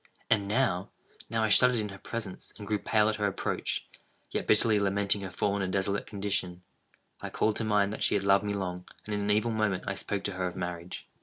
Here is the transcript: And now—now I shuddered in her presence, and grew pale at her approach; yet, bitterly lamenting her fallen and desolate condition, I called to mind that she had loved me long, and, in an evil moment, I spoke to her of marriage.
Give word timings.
And 0.31 0.47
now—now 0.47 1.43
I 1.43 1.49
shuddered 1.49 1.75
in 1.77 1.89
her 1.89 1.99
presence, 1.99 2.51
and 2.57 2.65
grew 2.65 2.79
pale 2.79 3.07
at 3.07 3.17
her 3.17 3.27
approach; 3.27 3.87
yet, 4.31 4.47
bitterly 4.47 4.79
lamenting 4.79 5.21
her 5.21 5.29
fallen 5.29 5.61
and 5.61 5.71
desolate 5.71 6.07
condition, 6.07 6.63
I 7.21 7.29
called 7.29 7.57
to 7.57 7.63
mind 7.63 7.93
that 7.93 8.01
she 8.01 8.15
had 8.15 8.23
loved 8.23 8.43
me 8.43 8.53
long, 8.55 8.87
and, 9.05 9.13
in 9.13 9.21
an 9.21 9.29
evil 9.29 9.51
moment, 9.51 9.83
I 9.85 9.93
spoke 9.93 10.23
to 10.23 10.31
her 10.31 10.47
of 10.47 10.55
marriage. 10.55 11.07